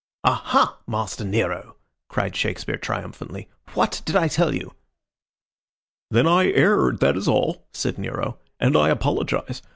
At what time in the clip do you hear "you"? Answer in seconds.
4.51-4.73